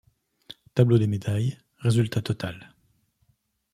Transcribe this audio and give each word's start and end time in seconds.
Tableau 0.73 0.97
des 0.97 1.05
médailles: 1.05 1.59
Résultat 1.77 2.23
total. 2.23 2.73